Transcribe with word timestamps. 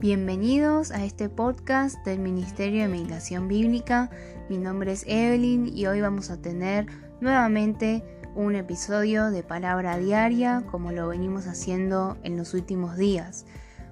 Bienvenidos 0.00 0.92
a 0.92 1.04
este 1.04 1.28
podcast 1.28 2.02
del 2.06 2.20
Ministerio 2.20 2.80
de 2.80 2.88
Meditación 2.88 3.48
Bíblica. 3.48 4.08
Mi 4.48 4.56
nombre 4.56 4.92
es 4.92 5.04
Evelyn 5.06 5.68
y 5.76 5.84
hoy 5.88 6.00
vamos 6.00 6.30
a 6.30 6.40
tener 6.40 6.86
nuevamente 7.20 8.02
un 8.34 8.54
episodio 8.54 9.30
de 9.30 9.42
palabra 9.42 9.98
diaria 9.98 10.64
como 10.70 10.90
lo 10.90 11.08
venimos 11.08 11.46
haciendo 11.46 12.16
en 12.22 12.38
los 12.38 12.54
últimos 12.54 12.96
días. 12.96 13.44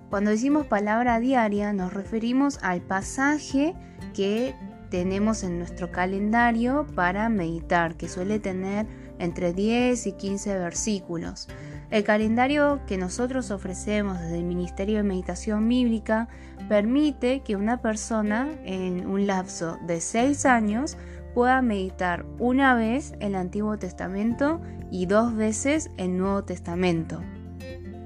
Cuando 0.08 0.30
decimos 0.30 0.64
palabra 0.64 1.20
diaria 1.20 1.74
nos 1.74 1.92
referimos 1.92 2.58
al 2.62 2.80
pasaje 2.80 3.74
que 4.14 4.54
tenemos 4.90 5.42
en 5.42 5.58
nuestro 5.58 5.90
calendario 5.90 6.86
para 6.94 7.28
meditar, 7.28 7.96
que 7.96 8.08
suele 8.08 8.38
tener 8.38 8.86
entre 9.18 9.52
10 9.52 10.06
y 10.06 10.12
15 10.12 10.58
versículos. 10.58 11.48
El 11.90 12.04
calendario 12.04 12.80
que 12.86 12.98
nosotros 12.98 13.50
ofrecemos 13.50 14.20
desde 14.20 14.38
el 14.38 14.44
Ministerio 14.44 14.98
de 14.98 15.04
Meditación 15.04 15.68
Bíblica 15.68 16.28
permite 16.68 17.40
que 17.40 17.56
una 17.56 17.80
persona 17.80 18.48
en 18.64 19.06
un 19.06 19.26
lapso 19.26 19.78
de 19.86 20.00
6 20.00 20.44
años 20.44 20.96
pueda 21.34 21.62
meditar 21.62 22.26
una 22.38 22.74
vez 22.74 23.14
el 23.20 23.34
Antiguo 23.34 23.78
Testamento 23.78 24.60
y 24.90 25.06
dos 25.06 25.34
veces 25.34 25.90
el 25.96 26.18
Nuevo 26.18 26.44
Testamento. 26.44 27.22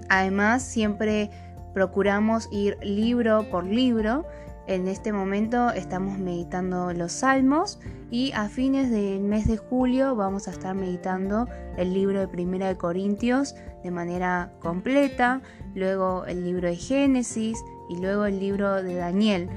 Además, 0.08 0.62
siempre 0.62 1.30
procuramos 1.72 2.48
ir 2.52 2.76
libro 2.82 3.48
por 3.50 3.64
libro 3.64 4.26
en 4.66 4.86
este 4.88 5.12
momento 5.12 5.70
estamos 5.70 6.18
meditando 6.18 6.92
los 6.92 7.12
salmos 7.12 7.80
y 8.10 8.32
a 8.32 8.48
fines 8.48 8.90
del 8.90 9.20
mes 9.20 9.48
de 9.48 9.56
julio 9.56 10.14
vamos 10.14 10.46
a 10.46 10.52
estar 10.52 10.74
meditando 10.74 11.48
el 11.76 11.92
libro 11.92 12.20
de 12.20 12.28
Primera 12.28 12.68
de 12.68 12.76
Corintios 12.76 13.54
de 13.82 13.90
manera 13.90 14.52
completa, 14.60 15.42
luego 15.74 16.24
el 16.26 16.44
libro 16.44 16.68
de 16.68 16.76
Génesis 16.76 17.58
y 17.88 17.96
luego 17.96 18.26
el 18.26 18.38
libro 18.38 18.82
de 18.82 18.94
Daniel. 18.94 19.48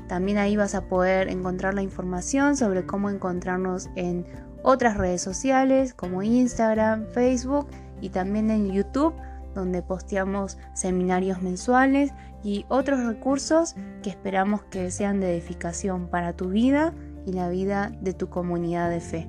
También 0.07 0.37
ahí 0.37 0.55
vas 0.55 0.75
a 0.75 0.87
poder 0.87 1.27
encontrar 1.27 1.73
la 1.73 1.81
información 1.81 2.55
sobre 2.55 2.85
cómo 2.85 3.09
encontrarnos 3.09 3.89
en 3.95 4.25
otras 4.63 4.95
redes 4.97 5.21
sociales 5.21 5.93
como 5.93 6.23
Instagram, 6.23 7.05
Facebook 7.07 7.67
y 8.01 8.09
también 8.09 8.49
en 8.49 8.71
YouTube 8.71 9.13
donde 9.55 9.81
posteamos 9.81 10.57
seminarios 10.73 11.41
mensuales 11.41 12.11
y 12.43 12.65
otros 12.69 13.03
recursos 13.03 13.75
que 14.03 14.09
esperamos 14.09 14.63
que 14.63 14.91
sean 14.91 15.19
de 15.19 15.33
edificación 15.33 16.07
para 16.07 16.33
tu 16.33 16.49
vida 16.49 16.93
y 17.25 17.33
la 17.33 17.49
vida 17.49 17.91
de 18.01 18.13
tu 18.13 18.29
comunidad 18.29 18.89
de 18.89 19.01
fe. 19.01 19.27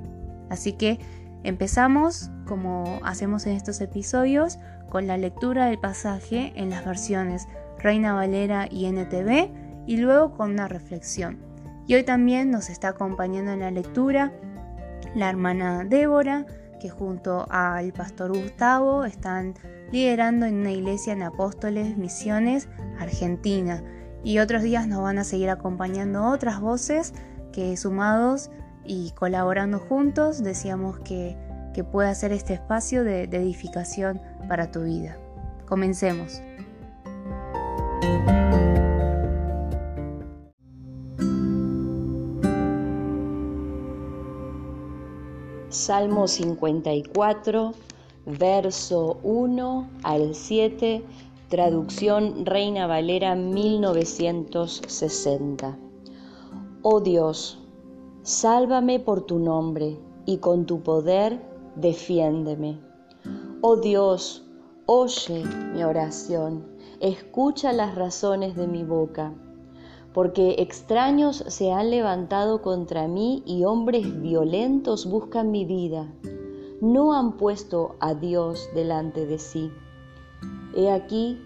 Así 0.48 0.74
que 0.74 1.00
Empezamos, 1.42 2.30
como 2.46 3.00
hacemos 3.02 3.46
en 3.46 3.56
estos 3.56 3.80
episodios, 3.80 4.58
con 4.90 5.06
la 5.06 5.16
lectura 5.16 5.66
del 5.66 5.78
pasaje 5.78 6.52
en 6.56 6.70
las 6.70 6.84
versiones 6.84 7.48
Reina 7.78 8.12
Valera 8.12 8.68
y 8.70 8.86
NTV 8.86 9.50
y 9.86 9.96
luego 9.96 10.32
con 10.32 10.50
una 10.50 10.68
reflexión. 10.68 11.38
Y 11.86 11.94
hoy 11.94 12.04
también 12.04 12.50
nos 12.50 12.68
está 12.68 12.88
acompañando 12.88 13.52
en 13.52 13.60
la 13.60 13.70
lectura 13.70 14.32
la 15.14 15.30
hermana 15.30 15.84
Débora, 15.84 16.46
que 16.78 16.90
junto 16.90 17.46
al 17.50 17.92
pastor 17.92 18.36
Gustavo 18.36 19.04
están 19.04 19.54
liderando 19.90 20.46
en 20.46 20.56
una 20.56 20.70
iglesia 20.70 21.12
en 21.12 21.22
Apóstoles 21.22 21.96
Misiones 21.96 22.68
Argentina. 22.98 23.82
Y 24.22 24.38
otros 24.38 24.62
días 24.62 24.86
nos 24.86 25.02
van 25.02 25.18
a 25.18 25.24
seguir 25.24 25.50
acompañando 25.50 26.26
otras 26.26 26.60
voces 26.60 27.14
que 27.52 27.76
sumados 27.76 28.50
y 28.84 29.10
colaborando 29.12 29.78
juntos 29.78 30.42
decíamos 30.42 30.98
que, 31.00 31.36
que 31.74 31.84
pueda 31.84 32.14
ser 32.14 32.32
este 32.32 32.54
espacio 32.54 33.04
de, 33.04 33.26
de 33.26 33.38
edificación 33.38 34.20
para 34.48 34.70
tu 34.70 34.82
vida. 34.82 35.16
Comencemos. 35.66 36.42
Salmo 45.70 46.26
54, 46.26 47.72
verso 48.26 49.20
1 49.22 49.90
al 50.02 50.34
7, 50.34 51.04
traducción 51.48 52.44
Reina 52.44 52.88
Valera 52.88 53.36
1960. 53.36 55.78
Oh 56.82 57.00
Dios, 57.00 57.59
Sálvame 58.22 59.00
por 59.00 59.22
tu 59.22 59.38
nombre 59.38 59.98
y 60.26 60.38
con 60.38 60.66
tu 60.66 60.82
poder 60.82 61.40
defiéndeme. 61.74 62.78
Oh 63.62 63.76
Dios, 63.76 64.44
oye 64.84 65.42
mi 65.72 65.82
oración, 65.84 66.66
escucha 67.00 67.72
las 67.72 67.94
razones 67.94 68.56
de 68.56 68.66
mi 68.66 68.84
boca, 68.84 69.32
porque 70.12 70.56
extraños 70.58 71.42
se 71.48 71.72
han 71.72 71.90
levantado 71.90 72.60
contra 72.60 73.08
mí 73.08 73.42
y 73.46 73.64
hombres 73.64 74.20
violentos 74.20 75.06
buscan 75.06 75.50
mi 75.50 75.64
vida. 75.64 76.12
No 76.82 77.14
han 77.14 77.38
puesto 77.38 77.96
a 78.00 78.12
Dios 78.12 78.68
delante 78.74 79.24
de 79.24 79.38
sí. 79.38 79.72
He 80.76 80.90
aquí, 80.90 81.40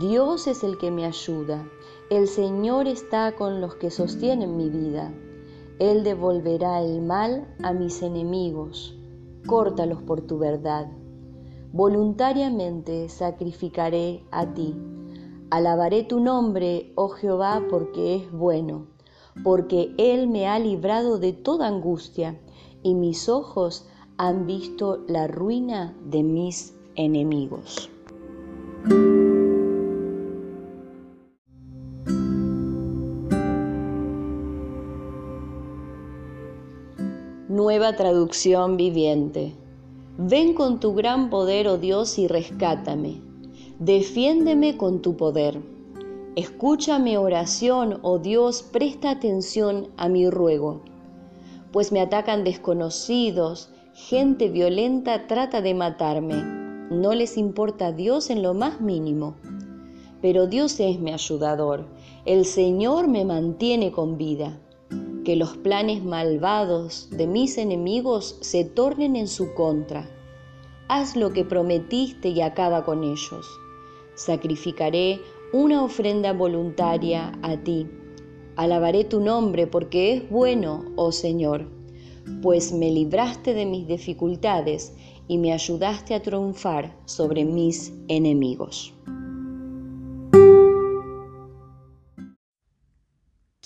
Dios 0.00 0.48
es 0.48 0.64
el 0.64 0.76
que 0.78 0.90
me 0.90 1.04
ayuda, 1.04 1.64
el 2.10 2.26
Señor 2.26 2.88
está 2.88 3.36
con 3.36 3.60
los 3.60 3.76
que 3.76 3.92
sostienen 3.92 4.56
mi 4.56 4.68
vida. 4.68 5.12
Él 5.78 6.04
devolverá 6.04 6.80
el 6.80 7.02
mal 7.02 7.46
a 7.62 7.72
mis 7.74 8.02
enemigos, 8.02 8.96
córtalos 9.46 10.00
por 10.02 10.22
tu 10.22 10.38
verdad. 10.38 10.90
Voluntariamente 11.72 13.10
sacrificaré 13.10 14.22
a 14.30 14.54
ti. 14.54 14.74
Alabaré 15.50 16.02
tu 16.04 16.20
nombre, 16.20 16.92
oh 16.94 17.08
Jehová, 17.08 17.62
porque 17.68 18.16
es 18.16 18.32
bueno, 18.32 18.86
porque 19.44 19.94
Él 19.98 20.28
me 20.28 20.46
ha 20.46 20.58
librado 20.58 21.18
de 21.18 21.34
toda 21.34 21.68
angustia, 21.68 22.40
y 22.82 22.94
mis 22.94 23.28
ojos 23.28 23.86
han 24.16 24.46
visto 24.46 25.04
la 25.08 25.26
ruina 25.26 25.94
de 26.04 26.22
mis 26.22 26.74
enemigos. 26.94 27.90
Nueva 37.56 37.96
traducción 37.96 38.76
viviente. 38.76 39.54
Ven 40.18 40.52
con 40.52 40.78
tu 40.78 40.92
gran 40.92 41.30
poder, 41.30 41.68
oh 41.68 41.78
Dios, 41.78 42.18
y 42.18 42.28
rescátame. 42.28 43.22
Defiéndeme 43.78 44.76
con 44.76 45.00
tu 45.00 45.16
poder. 45.16 45.62
Escucha 46.34 46.98
mi 46.98 47.16
oración, 47.16 47.98
oh 48.02 48.18
Dios, 48.18 48.62
presta 48.62 49.08
atención 49.08 49.88
a 49.96 50.10
mi 50.10 50.28
ruego. 50.28 50.82
Pues 51.72 51.92
me 51.92 52.02
atacan 52.02 52.44
desconocidos, 52.44 53.70
gente 53.94 54.50
violenta 54.50 55.26
trata 55.26 55.62
de 55.62 55.72
matarme. 55.72 56.42
No 56.90 57.14
les 57.14 57.38
importa 57.38 57.90
Dios 57.90 58.28
en 58.28 58.42
lo 58.42 58.52
más 58.52 58.82
mínimo. 58.82 59.34
Pero 60.20 60.46
Dios 60.46 60.78
es 60.78 61.00
mi 61.00 61.10
ayudador. 61.10 61.86
El 62.26 62.44
Señor 62.44 63.08
me 63.08 63.24
mantiene 63.24 63.92
con 63.92 64.18
vida 64.18 64.60
que 65.26 65.34
los 65.34 65.56
planes 65.56 66.04
malvados 66.04 67.08
de 67.10 67.26
mis 67.26 67.58
enemigos 67.58 68.38
se 68.42 68.64
tornen 68.64 69.16
en 69.16 69.26
su 69.26 69.54
contra. 69.54 70.08
Haz 70.86 71.16
lo 71.16 71.32
que 71.32 71.44
prometiste 71.44 72.28
y 72.28 72.42
acaba 72.42 72.84
con 72.84 73.02
ellos. 73.02 73.44
Sacrificaré 74.14 75.20
una 75.52 75.82
ofrenda 75.82 76.32
voluntaria 76.32 77.36
a 77.42 77.56
ti. 77.56 77.88
Alabaré 78.54 79.02
tu 79.02 79.18
nombre 79.18 79.66
porque 79.66 80.12
es 80.12 80.30
bueno, 80.30 80.84
oh 80.94 81.10
Señor, 81.10 81.66
pues 82.40 82.72
me 82.72 82.92
libraste 82.92 83.52
de 83.52 83.66
mis 83.66 83.88
dificultades 83.88 84.94
y 85.26 85.38
me 85.38 85.52
ayudaste 85.52 86.14
a 86.14 86.22
triunfar 86.22 86.96
sobre 87.04 87.44
mis 87.44 87.92
enemigos. 88.06 88.95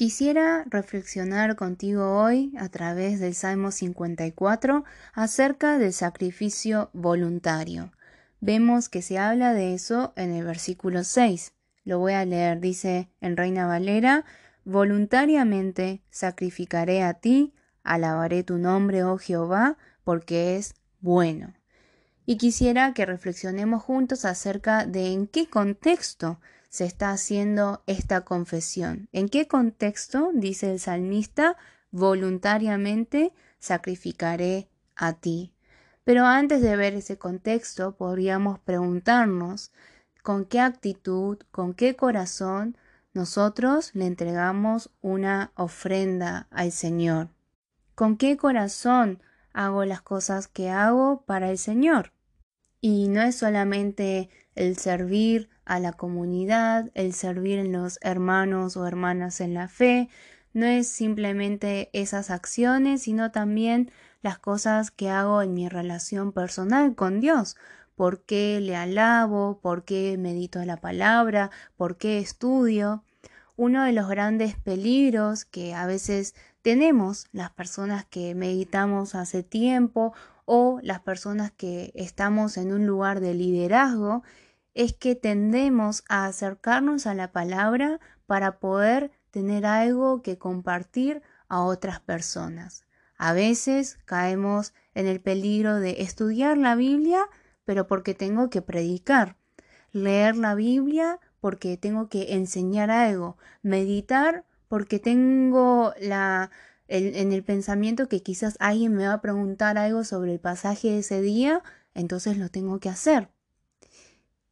Quisiera 0.01 0.65
reflexionar 0.71 1.57
contigo 1.57 2.23
hoy 2.23 2.55
a 2.59 2.71
través 2.71 3.21
del 3.21 3.35
Salmo 3.35 3.71
54 3.71 4.83
acerca 5.13 5.77
del 5.77 5.93
sacrificio 5.93 6.89
voluntario. 6.95 7.93
Vemos 8.41 8.89
que 8.89 9.03
se 9.03 9.19
habla 9.19 9.53
de 9.53 9.75
eso 9.75 10.15
en 10.17 10.33
el 10.33 10.47
versículo 10.47 11.05
6. 11.05 11.53
Lo 11.85 11.99
voy 11.99 12.15
a 12.15 12.25
leer, 12.25 12.61
dice 12.61 13.11
en 13.21 13.37
Reina 13.37 13.67
Valera, 13.67 14.25
voluntariamente 14.65 16.01
sacrificaré 16.09 17.03
a 17.03 17.13
ti, 17.13 17.53
alabaré 17.83 18.43
tu 18.43 18.57
nombre, 18.57 19.05
oh 19.05 19.19
Jehová, 19.19 19.77
porque 20.03 20.57
es 20.57 20.77
bueno. 21.03 21.53
Y 22.25 22.39
quisiera 22.39 22.95
que 22.95 23.05
reflexionemos 23.05 23.83
juntos 23.83 24.25
acerca 24.25 24.87
de 24.87 25.13
en 25.13 25.27
qué 25.27 25.47
contexto 25.51 26.41
se 26.71 26.85
está 26.85 27.11
haciendo 27.11 27.83
esta 27.87 28.23
confesión. 28.23 29.09
¿En 29.13 29.29
qué 29.29 29.47
contexto, 29.47 30.31
dice 30.33 30.73
el 30.73 30.81
salmista, 30.81 31.57
voluntariamente 31.91 33.35
sacrificaré 33.59 34.71
a 34.97 35.13
ti? 35.15 35.53
Pero 36.05 36.25
antes 36.25 36.63
de 36.63 36.77
ver 36.77 36.95
ese 36.95 37.19
contexto, 37.19 37.97
podríamos 37.97 38.59
preguntarnos 38.61 39.73
con 40.23 40.45
qué 40.45 40.61
actitud, 40.61 41.39
con 41.51 41.75
qué 41.75 41.97
corazón 41.97 42.77
nosotros 43.13 43.91
le 43.95 44.07
entregamos 44.07 44.91
una 45.01 45.53
ofrenda 45.57 46.47
al 46.51 46.71
Señor. 46.71 47.29
¿Con 47.97 48.17
qué 48.17 48.37
corazón 48.37 49.21
hago 49.53 49.85
las 49.85 50.03
cosas 50.03 50.47
que 50.47 50.71
hago 50.71 51.25
para 51.27 51.51
el 51.51 51.59
Señor? 51.59 52.13
Y 52.81 53.09
no 53.09 53.21
es 53.23 53.37
solamente 53.37 54.31
el 54.55 54.77
servir 54.77 55.51
a 55.71 55.79
la 55.79 55.93
comunidad, 55.93 56.91
el 56.95 57.13
servir 57.13 57.61
en 57.61 57.71
los 57.71 58.01
hermanos 58.03 58.77
o 58.77 58.89
hermanas 58.89 59.41
en 59.41 59.55
la 59.55 59.69
fe, 59.69 60.09
no 60.53 60.67
es 60.67 60.89
simplemente 60.89 61.91
esas 61.93 62.31
acciones, 62.31 63.03
sino 63.03 63.31
también 63.31 63.93
las 64.21 64.41
cosas 64.41 64.91
que 64.91 65.11
hago 65.11 65.43
en 65.43 65.55
mi 65.55 65.69
relación 65.69 66.33
personal 66.33 66.97
con 66.97 67.21
Dios. 67.21 67.57
¿Por 67.95 68.23
qué 68.23 68.59
le 68.61 68.75
alabo? 68.75 69.61
¿Por 69.63 69.85
qué 69.85 70.17
medito 70.19 70.65
la 70.65 70.79
palabra? 70.79 71.53
¿Por 71.77 71.99
qué 71.99 72.19
estudio? 72.19 73.05
Uno 73.57 73.85
de 73.85 73.93
los 73.93 74.09
grandes 74.09 74.57
peligros 74.57 75.45
que 75.45 75.73
a 75.73 75.87
veces 75.87 76.35
tenemos 76.63 77.29
las 77.31 77.53
personas 77.53 78.05
que 78.07 78.35
meditamos 78.35 79.15
hace 79.15 79.45
tiempo 79.45 80.15
o 80.47 80.81
las 80.83 80.99
personas 80.99 81.53
que 81.53 81.93
estamos 81.95 82.57
en 82.57 82.73
un 82.73 82.89
lugar 82.89 83.21
de 83.21 83.35
liderazgo 83.35 84.25
es 84.75 84.93
que 84.93 85.15
tendemos 85.15 86.05
a 86.09 86.27
acercarnos 86.27 87.07
a 87.07 87.15
la 87.15 87.33
palabra 87.33 88.01
para 88.27 88.59
poder 88.59 89.11
tener 89.31 89.67
algo 89.67 90.23
que 90.23 90.39
compartir 90.39 91.23
a 91.49 91.63
otras 91.63 92.01
personas. 92.01 92.85
A 93.17 93.33
veces 93.33 93.99
caemos 94.05 94.73
en 94.95 95.07
el 95.07 95.21
peligro 95.21 95.77
de 95.77 96.03
estudiar 96.03 96.57
la 96.57 96.75
Biblia, 96.75 97.27
pero 97.65 97.87
porque 97.87 98.15
tengo 98.15 98.51
que 98.51 98.63
predicar, 98.63 99.37
leer 99.93 100.37
la 100.37 100.55
Biblia 100.55 101.19
porque 101.41 101.77
tengo 101.77 102.09
que 102.09 102.35
enseñar 102.35 102.91
algo, 102.91 103.37
meditar 103.63 104.45
porque 104.69 104.99
tengo 104.99 105.93
la 106.01 106.51
en 106.89 107.33
el 107.33 107.45
pensamiento 107.45 108.09
que 108.09 108.21
quizás 108.21 108.57
alguien 108.59 108.95
me 108.95 109.07
va 109.07 109.15
a 109.15 109.21
preguntar 109.21 109.79
algo 109.79 110.03
sobre 110.03 110.33
el 110.33 110.41
pasaje 110.41 110.89
de 110.89 110.99
ese 110.99 111.21
día, 111.21 111.63
entonces 111.95 112.37
lo 112.37 112.49
tengo 112.49 112.81
que 112.81 112.89
hacer. 112.89 113.29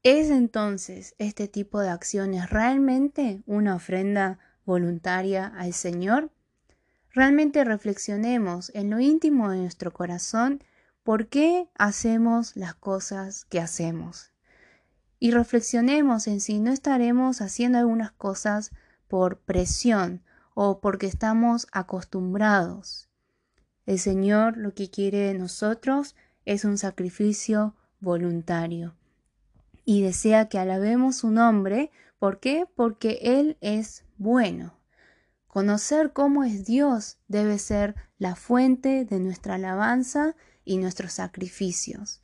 ¿Es 0.05 0.31
entonces 0.31 1.17
este 1.19 1.49
tipo 1.49 1.81
de 1.81 1.89
acciones 1.89 2.51
realmente 2.51 3.43
una 3.47 3.75
ofrenda 3.75 4.39
voluntaria 4.65 5.49
al 5.49 5.73
Señor? 5.73 6.31
Realmente 7.11 7.65
reflexionemos 7.65 8.71
en 8.77 8.91
lo 8.91 9.01
íntimo 9.01 9.51
de 9.51 9.59
nuestro 9.59 9.93
corazón 9.93 10.63
por 11.03 11.27
qué 11.27 11.69
hacemos 11.75 12.55
las 12.55 12.77
cosas 12.77 13.45
que 13.47 13.59
hacemos. 13.59 14.31
Y 15.19 15.33
reflexionemos 15.33 16.29
en 16.29 16.41
si 16.41 16.61
no 16.61 16.71
estaremos 16.71 17.41
haciendo 17.41 17.79
algunas 17.79 18.13
cosas 18.13 18.71
por 19.09 19.41
presión 19.41 20.23
o 20.55 20.81
porque 20.81 21.07
estamos 21.07 21.67
acostumbrados. 21.73 23.09
El 23.85 23.99
Señor 23.99 24.59
lo 24.59 24.75
que 24.75 24.91
quiere 24.91 25.19
de 25.19 25.35
nosotros 25.35 26.15
es 26.45 26.65
un 26.65 26.79
sacrificio 26.79 27.75
voluntario 27.99 28.98
y 29.89 30.03
desea 30.03 30.51
que 30.51 30.59
alabemos 30.59 31.17
su 31.17 31.31
nombre. 31.31 31.91
¿Por 32.19 32.41
qué? 32.41 32.67
Porque 32.75 33.21
Él 33.23 33.57
es 33.63 34.05
bueno. 34.19 34.79
Conocer 35.47 36.13
cómo 36.13 36.45
es 36.45 36.67
Dios 36.67 37.17
debe 37.27 37.59
ser 37.59 37.95
la 38.19 38.37
fuente 38.37 39.07
de 39.07 39.19
nuestra 39.19 39.55
alabanza 39.55 40.37
y 40.63 40.77
nuestros 40.77 41.15
sacrificios. 41.15 42.21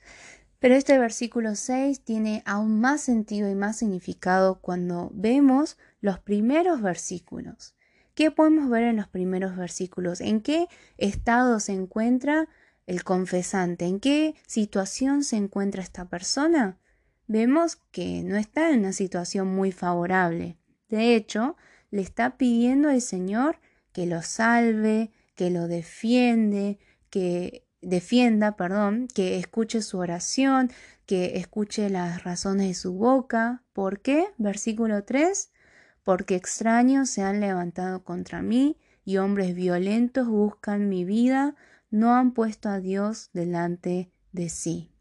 Pero 0.59 0.75
este 0.75 0.99
versículo 0.99 1.55
6 1.55 2.05
tiene 2.05 2.43
aún 2.45 2.83
más 2.83 3.01
sentido 3.01 3.49
y 3.49 3.55
más 3.55 3.79
significado 3.79 4.61
cuando 4.61 5.11
vemos 5.15 5.79
los 6.03 6.19
primeros 6.19 6.83
versículos. 6.83 7.75
¿Qué 8.15 8.31
podemos 8.31 8.69
ver 8.69 8.83
en 8.83 8.97
los 8.97 9.09
primeros 9.09 9.57
versículos? 9.57 10.21
¿En 10.21 10.43
qué 10.43 10.69
estado 10.99 11.61
se 11.61 11.73
encuentra 11.73 12.47
el 12.87 13.05
confesante? 13.05 13.87
¿En 13.87 14.01
qué 14.01 14.35
situación 14.47 15.25
se 15.25 15.37
encuentra 15.37 15.83
esta 15.83 16.11
persona? 16.11 16.79
Vemos 17.27 17.77
que 17.91 18.23
no 18.23 18.37
está 18.37 18.71
en 18.71 18.81
una 18.81 18.93
situación 18.93 19.49
muy 19.49 19.73
favorable. 19.73 20.57
De 20.89 21.15
hecho, 21.15 21.57
le 21.91 22.03
está 22.03 22.37
pidiendo 22.37 22.89
al 22.89 23.01
Señor 23.01 23.59
que 23.93 24.07
lo 24.07 24.23
salve, 24.23 25.11
que 25.35 25.51
lo 25.51 25.69
defiende, 25.69 26.79
que 27.11 27.67
defienda, 27.81 28.57
perdón, 28.57 29.09
que 29.15 29.39
escuche 29.39 29.83
su 29.83 29.99
oración, 29.99 30.71
que 31.07 31.39
escuche 31.39 31.91
las 31.91 32.25
razones 32.25 32.69
de 32.69 32.75
su 32.75 32.95
boca. 32.95 33.63
¿Por 33.73 34.01
qué? 34.01 34.27
Versículo 34.39 35.05
3 35.05 35.51
porque 36.05 36.37
extraños 36.37 37.11
se 37.11 37.23
han 37.23 37.41
levantado 37.41 38.05
contra 38.05 38.43
mí 38.43 38.77
y 39.05 39.17
hombres 39.17 39.55
violentos 39.55 40.29
buscan 40.29 40.89
mi 40.89 41.05
vida, 41.05 41.57
no 41.91 42.15
han 42.15 42.33
puesto 42.33 42.69
a 42.69 42.79
Dios 42.79 43.31
delante 43.33 44.13
de 44.33 44.49
sí. 44.51 44.94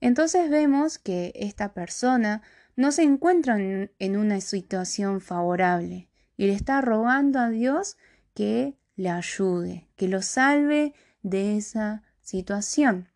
Entonces 0.00 0.50
vemos 0.50 0.98
que 0.98 1.32
esta 1.34 1.74
persona 1.74 2.42
no 2.76 2.92
se 2.92 3.02
encuentra 3.02 3.56
en 3.58 4.16
una 4.16 4.40
situación 4.40 5.20
favorable 5.20 6.08
y 6.36 6.46
le 6.46 6.52
está 6.52 6.80
rogando 6.80 7.40
a 7.40 7.48
Dios 7.48 7.96
que 8.34 8.78
le 8.94 9.10
ayude, 9.10 9.88
que 9.96 10.08
lo 10.08 10.22
salve 10.22 10.94
de 11.22 11.56
esa 11.56 12.02
situación. 12.20 13.08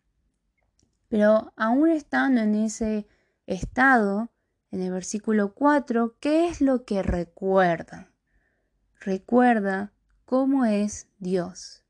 Pero 1.07 1.53
aún 1.55 1.89
estando 1.89 2.41
en 2.41 2.55
ese 2.55 3.07
estado, 3.45 4.31
en 4.71 4.81
el 4.81 4.91
versículo 4.91 5.53
4, 5.53 6.17
¿qué 6.19 6.47
es 6.47 6.59
lo 6.59 6.83
que 6.83 7.03
recuerda? 7.03 8.09
Recuerda 8.99 9.93
cómo 10.25 10.65
es 10.65 11.07
Dios. 11.19 11.83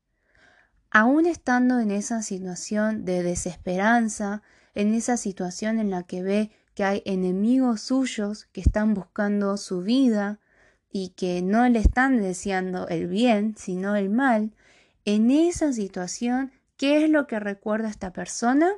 Aún 0.90 1.26
estando 1.26 1.80
en 1.80 1.90
esa 1.90 2.22
situación 2.22 3.04
de 3.04 3.22
desesperanza, 3.22 4.42
en 4.74 4.94
esa 4.94 5.16
situación 5.16 5.78
en 5.78 5.90
la 5.90 6.02
que 6.02 6.22
ve 6.22 6.50
que 6.74 6.84
hay 6.84 7.02
enemigos 7.04 7.80
suyos 7.82 8.46
que 8.52 8.60
están 8.60 8.94
buscando 8.94 9.56
su 9.56 9.82
vida 9.82 10.40
y 10.90 11.10
que 11.10 11.42
no 11.42 11.68
le 11.68 11.80
están 11.80 12.20
deseando 12.20 12.88
el 12.88 13.06
bien, 13.08 13.56
sino 13.56 13.96
el 13.96 14.10
mal, 14.10 14.52
en 15.04 15.30
esa 15.30 15.72
situación, 15.72 16.52
¿qué 16.76 17.04
es 17.04 17.10
lo 17.10 17.26
que 17.26 17.38
recuerda 17.38 17.88
esta 17.88 18.12
persona? 18.12 18.70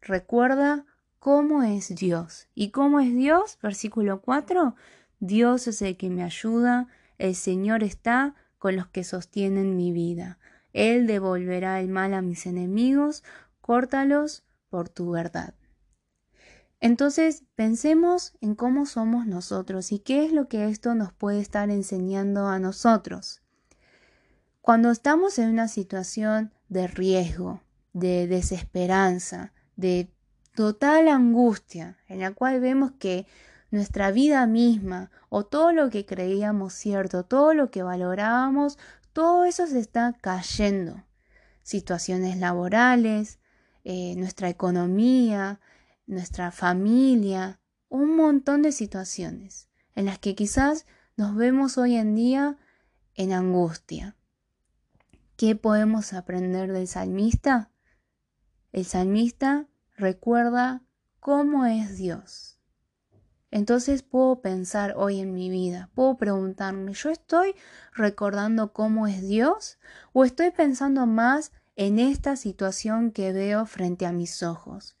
Recuerda 0.00 0.86
cómo 1.18 1.62
es 1.62 1.94
Dios. 1.94 2.48
¿Y 2.54 2.70
cómo 2.70 3.00
es 3.00 3.14
Dios? 3.14 3.58
Versículo 3.62 4.22
4. 4.22 4.74
Dios 5.20 5.66
es 5.66 5.82
el 5.82 5.96
que 5.96 6.08
me 6.08 6.22
ayuda, 6.22 6.88
el 7.18 7.34
Señor 7.34 7.82
está 7.82 8.34
con 8.58 8.76
los 8.76 8.86
que 8.86 9.04
sostienen 9.04 9.76
mi 9.76 9.92
vida. 9.92 10.38
Él 10.72 11.06
devolverá 11.06 11.80
el 11.80 11.88
mal 11.88 12.14
a 12.14 12.22
mis 12.22 12.46
enemigos, 12.46 13.24
córtalos 13.60 14.45
por 14.68 14.88
tu 14.88 15.10
verdad. 15.10 15.54
Entonces 16.80 17.44
pensemos 17.54 18.34
en 18.40 18.54
cómo 18.54 18.86
somos 18.86 19.26
nosotros 19.26 19.92
y 19.92 19.98
qué 19.98 20.26
es 20.26 20.32
lo 20.32 20.48
que 20.48 20.68
esto 20.68 20.94
nos 20.94 21.12
puede 21.12 21.40
estar 21.40 21.70
enseñando 21.70 22.48
a 22.48 22.58
nosotros. 22.58 23.42
Cuando 24.60 24.90
estamos 24.90 25.38
en 25.38 25.48
una 25.50 25.68
situación 25.68 26.52
de 26.68 26.86
riesgo, 26.86 27.62
de 27.92 28.26
desesperanza, 28.26 29.52
de 29.76 30.10
total 30.54 31.08
angustia 31.08 31.98
en 32.08 32.20
la 32.20 32.32
cual 32.32 32.60
vemos 32.60 32.92
que 32.98 33.26
nuestra 33.70 34.10
vida 34.10 34.46
misma 34.46 35.10
o 35.28 35.44
todo 35.44 35.72
lo 35.72 35.90
que 35.90 36.04
creíamos 36.04 36.74
cierto, 36.74 37.24
todo 37.24 37.54
lo 37.54 37.70
que 37.70 37.82
valorábamos, 37.82 38.78
todo 39.12 39.44
eso 39.44 39.66
se 39.66 39.78
está 39.78 40.14
cayendo. 40.20 41.04
Situaciones 41.62 42.36
laborales, 42.36 43.38
eh, 43.88 44.16
nuestra 44.16 44.48
economía, 44.48 45.60
nuestra 46.08 46.50
familia, 46.50 47.60
un 47.88 48.16
montón 48.16 48.62
de 48.62 48.72
situaciones 48.72 49.68
en 49.94 50.06
las 50.06 50.18
que 50.18 50.34
quizás 50.34 50.86
nos 51.16 51.36
vemos 51.36 51.78
hoy 51.78 51.94
en 51.94 52.16
día 52.16 52.58
en 53.14 53.32
angustia. 53.32 54.16
¿Qué 55.36 55.54
podemos 55.54 56.14
aprender 56.14 56.72
del 56.72 56.88
salmista? 56.88 57.70
El 58.72 58.86
salmista 58.86 59.68
recuerda 59.96 60.82
cómo 61.20 61.64
es 61.64 61.96
Dios. 61.96 62.58
Entonces 63.52 64.02
puedo 64.02 64.40
pensar 64.42 64.94
hoy 64.96 65.20
en 65.20 65.32
mi 65.32 65.48
vida, 65.48 65.90
puedo 65.94 66.16
preguntarme, 66.16 66.92
¿yo 66.92 67.10
estoy 67.10 67.54
recordando 67.94 68.72
cómo 68.72 69.06
es 69.06 69.28
Dios 69.28 69.78
o 70.12 70.24
estoy 70.24 70.50
pensando 70.50 71.06
más 71.06 71.52
en 71.76 71.98
esta 71.98 72.36
situación 72.36 73.10
que 73.10 73.32
veo 73.32 73.66
frente 73.66 74.06
a 74.06 74.12
mis 74.12 74.42
ojos? 74.42 74.96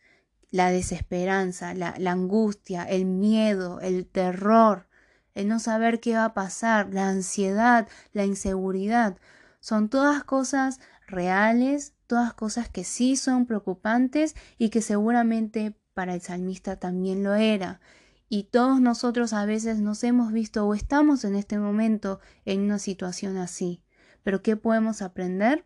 La 0.50 0.70
desesperanza, 0.70 1.74
la, 1.74 1.94
angustia, 2.10 2.84
el 2.84 3.06
miedo, 3.06 3.80
el 3.80 4.06
terror, 4.06 4.86
el 5.34 5.48
no 5.48 5.58
saber 5.58 6.00
qué 6.00 6.14
va 6.14 6.26
a 6.26 6.34
pasar, 6.34 6.92
la 6.92 7.08
ansiedad, 7.08 7.88
la 8.12 8.24
inseguridad, 8.24 9.16
son 9.60 9.88
todas 9.88 10.22
cosas 10.22 10.80
reales, 11.08 11.94
todas 12.06 12.34
cosas 12.34 12.68
que 12.68 12.84
sí 12.84 13.16
son 13.16 13.46
preocupantes 13.46 14.36
y 14.58 14.68
que 14.68 14.82
seguramente 14.82 15.74
para 15.94 16.14
el 16.14 16.20
salmista 16.20 16.76
también 16.76 17.24
lo 17.24 17.34
era. 17.34 17.80
Y 18.28 18.44
todos 18.44 18.80
nosotros 18.80 19.32
a 19.32 19.46
veces 19.46 19.78
nos 19.78 20.04
hemos 20.04 20.32
visto 20.32 20.66
o 20.66 20.74
estamos 20.74 21.24
en 21.24 21.36
este 21.36 21.58
momento 21.58 22.20
en 22.44 22.60
una 22.60 22.78
situación 22.78 23.38
así. 23.38 23.82
Pero 24.22 24.42
¿qué 24.42 24.56
podemos 24.56 25.00
aprender? 25.00 25.64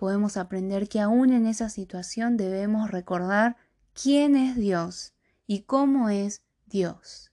Podemos 0.00 0.38
aprender 0.38 0.88
que 0.88 0.98
aún 0.98 1.30
en 1.30 1.44
esa 1.44 1.68
situación 1.68 2.38
debemos 2.38 2.90
recordar 2.90 3.58
quién 3.92 4.34
es 4.34 4.56
Dios 4.56 5.12
y 5.46 5.64
cómo 5.64 6.08
es 6.08 6.40
Dios. 6.64 7.32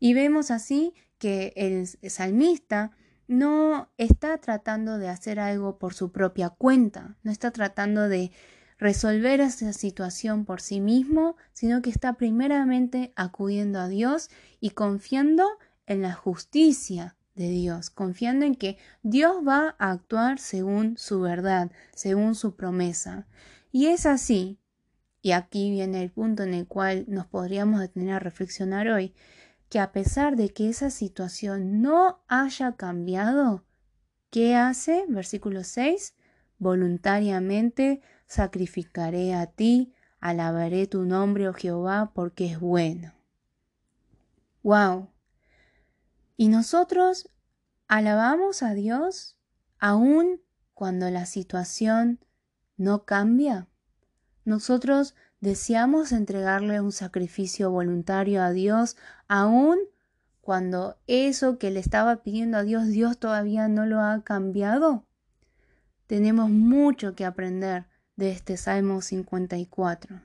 Y 0.00 0.12
vemos 0.12 0.50
así 0.50 0.94
que 1.18 1.52
el 1.54 1.86
salmista 2.10 2.90
no 3.28 3.88
está 3.98 4.38
tratando 4.38 4.98
de 4.98 5.10
hacer 5.10 5.38
algo 5.38 5.78
por 5.78 5.94
su 5.94 6.10
propia 6.10 6.50
cuenta, 6.50 7.16
no 7.22 7.30
está 7.30 7.52
tratando 7.52 8.08
de 8.08 8.32
resolver 8.78 9.38
esa 9.38 9.72
situación 9.72 10.44
por 10.44 10.60
sí 10.60 10.80
mismo, 10.80 11.36
sino 11.52 11.82
que 11.82 11.90
está 11.90 12.14
primeramente 12.14 13.12
acudiendo 13.14 13.78
a 13.78 13.86
Dios 13.86 14.28
y 14.58 14.70
confiando 14.70 15.48
en 15.86 16.02
la 16.02 16.14
justicia 16.14 17.14
de 17.34 17.48
Dios, 17.48 17.90
confiando 17.90 18.44
en 18.44 18.54
que 18.54 18.78
Dios 19.02 19.36
va 19.46 19.74
a 19.78 19.92
actuar 19.92 20.38
según 20.38 20.96
su 20.98 21.20
verdad, 21.20 21.70
según 21.94 22.34
su 22.34 22.54
promesa. 22.56 23.26
Y 23.70 23.86
es 23.86 24.06
así, 24.06 24.58
y 25.22 25.32
aquí 25.32 25.70
viene 25.70 26.02
el 26.02 26.10
punto 26.10 26.42
en 26.42 26.52
el 26.52 26.66
cual 26.66 27.04
nos 27.08 27.26
podríamos 27.26 27.80
detener 27.80 28.14
a 28.14 28.18
reflexionar 28.18 28.88
hoy, 28.88 29.14
que 29.68 29.78
a 29.78 29.92
pesar 29.92 30.36
de 30.36 30.50
que 30.50 30.68
esa 30.68 30.90
situación 30.90 31.80
no 31.80 32.22
haya 32.28 32.72
cambiado, 32.72 33.64
¿qué 34.30 34.54
hace? 34.54 35.06
Versículo 35.08 35.64
6, 35.64 36.14
voluntariamente 36.58 38.02
sacrificaré 38.26 39.34
a 39.34 39.46
ti, 39.46 39.94
alabaré 40.20 40.86
tu 40.86 41.04
nombre, 41.04 41.48
oh 41.48 41.54
Jehová, 41.54 42.12
porque 42.14 42.46
es 42.52 42.60
bueno. 42.60 43.14
¡Wow! 44.62 45.11
Y 46.42 46.48
nosotros 46.48 47.28
alabamos 47.86 48.64
a 48.64 48.74
Dios 48.74 49.36
aun 49.78 50.40
cuando 50.74 51.08
la 51.08 51.24
situación 51.24 52.18
no 52.76 53.04
cambia. 53.04 53.68
Nosotros 54.44 55.14
deseamos 55.38 56.10
entregarle 56.10 56.80
un 56.80 56.90
sacrificio 56.90 57.70
voluntario 57.70 58.42
a 58.42 58.50
Dios 58.50 58.96
aun 59.28 59.78
cuando 60.40 60.98
eso 61.06 61.58
que 61.58 61.70
le 61.70 61.78
estaba 61.78 62.24
pidiendo 62.24 62.58
a 62.58 62.64
Dios, 62.64 62.88
Dios 62.88 63.18
todavía 63.18 63.68
no 63.68 63.86
lo 63.86 64.00
ha 64.00 64.24
cambiado. 64.24 65.06
Tenemos 66.08 66.50
mucho 66.50 67.14
que 67.14 67.24
aprender 67.24 67.84
de 68.16 68.32
este 68.32 68.56
Salmo 68.56 69.00
54. 69.00 70.20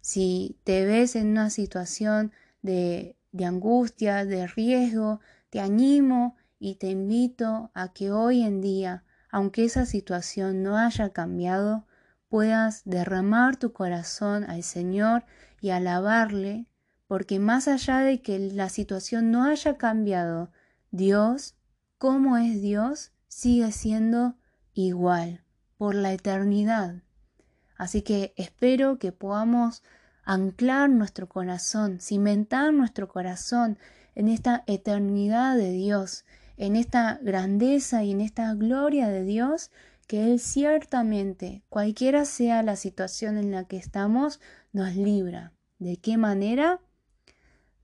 Si 0.00 0.58
te 0.64 0.84
ves 0.84 1.14
en 1.14 1.28
una 1.28 1.50
situación 1.50 2.32
de, 2.62 3.14
de 3.30 3.44
angustia, 3.44 4.24
de 4.24 4.48
riesgo, 4.48 5.20
te 5.56 5.62
animo 5.62 6.36
y 6.58 6.74
te 6.74 6.90
invito 6.90 7.70
a 7.72 7.94
que 7.94 8.12
hoy 8.12 8.42
en 8.42 8.60
día, 8.60 9.04
aunque 9.30 9.64
esa 9.64 9.86
situación 9.86 10.62
no 10.62 10.76
haya 10.76 11.14
cambiado, 11.14 11.86
puedas 12.28 12.82
derramar 12.84 13.56
tu 13.56 13.72
corazón 13.72 14.44
al 14.44 14.62
Señor 14.62 15.24
y 15.62 15.70
alabarle, 15.70 16.66
porque 17.06 17.38
más 17.38 17.68
allá 17.68 18.00
de 18.00 18.20
que 18.20 18.38
la 18.38 18.68
situación 18.68 19.30
no 19.30 19.44
haya 19.44 19.78
cambiado, 19.78 20.52
Dios, 20.90 21.54
como 21.96 22.36
es 22.36 22.60
Dios, 22.60 23.12
sigue 23.26 23.72
siendo 23.72 24.36
igual 24.74 25.42
por 25.78 25.94
la 25.94 26.12
eternidad. 26.12 26.96
Así 27.78 28.02
que 28.02 28.34
espero 28.36 28.98
que 28.98 29.10
podamos 29.10 29.82
anclar 30.22 30.90
nuestro 30.90 31.30
corazón, 31.30 31.98
cimentar 31.98 32.74
nuestro 32.74 33.08
corazón 33.08 33.78
en 34.16 34.26
esta 34.26 34.64
eternidad 34.66 35.56
de 35.56 35.70
Dios, 35.70 36.24
en 36.56 36.74
esta 36.74 37.20
grandeza 37.22 38.02
y 38.02 38.10
en 38.10 38.20
esta 38.20 38.52
gloria 38.54 39.06
de 39.08 39.22
Dios, 39.22 39.70
que 40.08 40.24
Él 40.24 40.40
ciertamente, 40.40 41.62
cualquiera 41.68 42.24
sea 42.24 42.64
la 42.64 42.74
situación 42.74 43.38
en 43.38 43.52
la 43.52 43.62
que 43.62 43.76
estamos, 43.76 44.40
nos 44.72 44.96
libra. 44.96 45.52
¿De 45.78 45.98
qué 45.98 46.16
manera? 46.16 46.80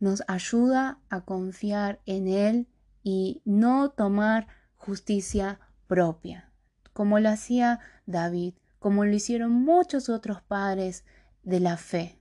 Nos 0.01 0.25
ayuda 0.27 0.99
a 1.09 1.21
confiar 1.21 2.01
en 2.07 2.27
Él 2.27 2.67
y 3.05 3.43
no 3.45 3.91
tomar 3.91 4.49
justicia 4.75 5.61
propia, 5.87 6.51
como 6.93 7.21
lo 7.21 7.29
hacía 7.29 7.79
David 8.07 8.55
como 8.83 9.05
lo 9.05 9.15
hicieron 9.15 9.53
muchos 9.53 10.09
otros 10.09 10.43
padres 10.43 11.05
de 11.45 11.61
la 11.61 11.77
fe. 11.77 12.19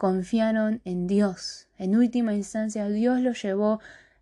Confiaron 0.00 0.80
en 0.86 1.06
Dios. 1.06 1.68
En 1.76 1.94
última 1.94 2.32
instancia, 2.32 2.88
Dios 2.88 3.20
los 3.20 3.42
llevó 3.42 3.80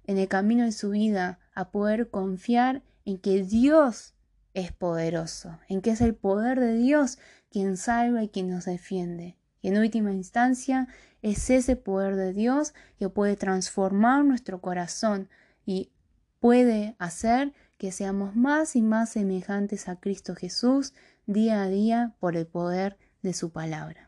en 0.09 0.19
el 0.19 0.27
camino 0.27 0.65
de 0.65 0.73
su 0.73 0.91
vida 0.91 1.39
a 1.55 1.71
poder 1.71 2.11
confiar 2.11 2.83
en 3.05 3.19
que 3.19 3.45
Dios 3.45 4.17
es 4.55 4.73
poderoso, 4.73 5.61
en 5.69 5.81
que 5.81 5.91
es 5.91 6.01
el 6.01 6.17
poder 6.17 6.59
de 6.59 6.75
Dios 6.75 7.21
quien 7.53 7.77
salva 7.77 8.25
y 8.25 8.29
quien 8.29 8.51
nos 8.51 8.65
defiende. 8.65 9.37
Y 9.63 9.69
en 9.69 9.79
última 9.79 10.11
instancia, 10.11 10.89
es 11.23 11.49
ese 11.49 11.77
poder 11.77 12.17
de 12.17 12.33
Dios 12.33 12.75
que 12.99 13.09
puede 13.09 13.37
transformar 13.37 14.25
nuestro 14.25 14.61
corazón 14.61 15.29
y 15.65 15.93
puede 16.41 16.97
hacer 16.99 17.53
que 17.77 17.93
seamos 17.93 18.35
más 18.35 18.75
y 18.75 18.83
más 18.83 19.11
semejantes 19.11 19.89
a 19.89 19.95
Cristo 19.95 20.35
Jesús, 20.35 20.93
día 21.27 21.63
a 21.63 21.69
día 21.69 22.17
por 22.19 22.37
el 22.37 22.49
poder 22.49 22.99
de 23.23 23.33
su 23.33 23.53
palabra. 23.53 24.08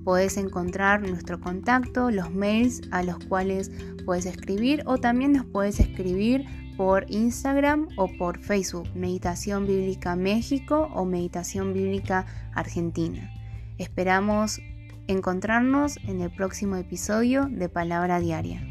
Puedes 0.05 0.39
encontrar 0.39 1.03
nuestro 1.03 1.39
contacto, 1.39 2.11
los 2.11 2.33
mails 2.33 2.81
a 2.93 3.03
los 3.03 3.19
cuales 3.27 3.71
puedes 4.07 4.25
escribir 4.25 4.83
o 4.87 4.97
también 4.97 5.33
nos 5.33 5.45
puedes 5.45 5.81
escribir 5.81 6.47
por 6.76 7.07
Instagram 7.09 7.88
o 7.97 8.09
por 8.19 8.38
Facebook, 8.38 8.88
Meditación 8.95 9.67
Bíblica 9.67 10.17
México 10.17 10.91
o 10.95 11.05
Meditación 11.05 11.73
Bíblica 11.73 12.26
Argentina. 12.55 13.31
Esperamos 13.79 14.61
encontrarnos 15.07 15.97
en 16.09 16.21
el 16.21 16.31
próximo 16.31 16.76
episodio 16.76 17.47
de 17.50 17.69
Palabra 17.69 18.21
Diaria. 18.21 18.62